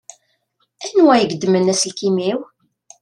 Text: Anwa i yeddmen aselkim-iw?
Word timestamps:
Anwa 0.85 1.13
i 1.17 1.21
yeddmen 1.21 1.71
aselkim-iw? 1.73 2.39